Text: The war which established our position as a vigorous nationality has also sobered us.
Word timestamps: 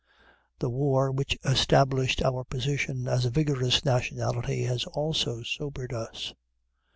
The 0.57 0.69
war 0.71 1.11
which 1.11 1.37
established 1.45 2.23
our 2.23 2.43
position 2.43 3.07
as 3.07 3.25
a 3.25 3.29
vigorous 3.29 3.85
nationality 3.85 4.63
has 4.63 4.85
also 4.85 5.43
sobered 5.43 5.93
us. 5.93 6.33